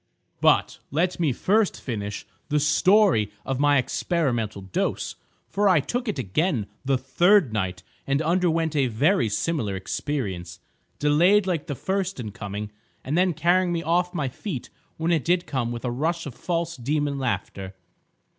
[0.41, 5.13] "But, let me first finish the story of my experimental dose,
[5.47, 10.59] for I took it again the third night, and underwent a very similar experience,
[10.97, 12.71] delayed like the first in coming,
[13.03, 16.33] and then carrying me off my feet when it did come with a rush of
[16.33, 17.75] this false demon laughter.